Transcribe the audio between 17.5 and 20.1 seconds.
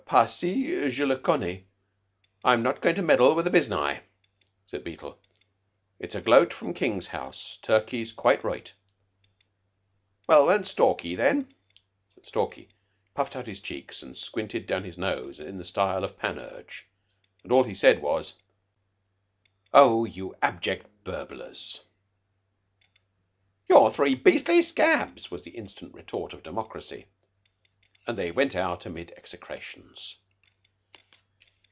all he said was, "Oh,